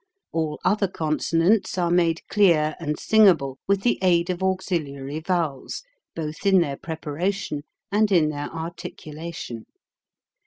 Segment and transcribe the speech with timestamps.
[0.31, 5.83] All other consonants are made clear and sing able with the aid of auxiliary vowels
[6.15, 9.67] both in their preparation and in their articulation.